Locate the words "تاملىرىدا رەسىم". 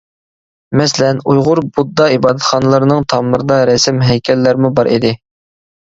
3.17-4.05